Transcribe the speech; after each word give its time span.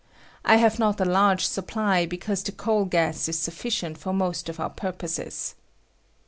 I 0.43 0.55
have 0.55 0.79
not 0.79 0.99
a 0.99 1.05
large 1.05 1.45
supply, 1.45 2.07
because 2.07 2.41
the 2.41 2.51
coal 2.51 2.85
gaa 2.85 3.09
is 3.27 3.37
sufficient 3.37 3.99
for 3.99 4.11
most 4.11 4.49
of 4.49 4.59
our 4.59 4.71
purposes. 4.71 5.53